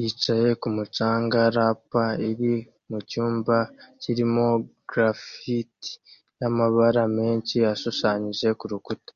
[0.00, 1.90] yicaye kumu canga ramp
[2.30, 2.54] iri
[2.88, 3.56] mucyumba
[4.00, 4.46] kirimo
[4.90, 5.58] graffti
[6.40, 9.10] y'amabara menshi ashushanyije kurukuta